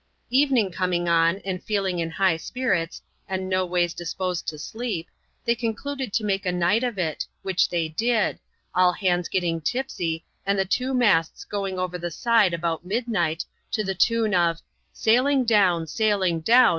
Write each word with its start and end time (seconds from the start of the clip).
Evening 0.31 0.71
coming 0.71 1.07
on, 1.07 1.37
and 1.45 1.61
feeling 1.63 1.99
in 1.99 2.09
high 2.09 2.35
spirits, 2.35 3.03
and 3.29 3.47
no 3.47 3.63
ways 3.67 3.93
disposed 3.93 4.47
to 4.47 4.57
sleep, 4.57 5.07
they 5.45 5.53
concluded 5.53 6.11
to 6.13 6.23
make 6.23 6.43
a 6.43 6.51
night 6.51 6.83
of 6.83 6.97
it; 6.97 7.27
which 7.43 7.69
they 7.69 7.87
did; 7.87 8.39
all 8.73 8.93
hands 8.93 9.29
getting 9.29 9.61
tipsy, 9.61 10.25
and 10.43 10.57
the 10.57 10.65
two 10.65 10.95
masts 10.95 11.43
going 11.45 11.77
over 11.77 11.99
the 11.99 12.09
side 12.09 12.51
about 12.51 12.83
midnight, 12.83 13.45
to 13.69 13.83
the 13.83 13.93
tune 13.93 14.33
of" 14.33 14.59
Sailing 14.91 15.45
down, 15.45 15.85
sailing 15.85 16.39
down. 16.39 16.69